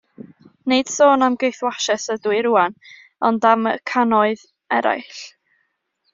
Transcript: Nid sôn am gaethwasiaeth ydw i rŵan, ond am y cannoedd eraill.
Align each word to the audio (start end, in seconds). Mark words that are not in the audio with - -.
Nid 0.71 0.87
sôn 0.93 1.25
am 1.25 1.35
gaethwasiaeth 1.43 2.07
ydw 2.15 2.33
i 2.37 2.39
rŵan, 2.47 2.77
ond 3.29 3.47
am 3.51 3.71
y 3.73 3.75
cannoedd 3.93 4.43
eraill. 4.81 5.23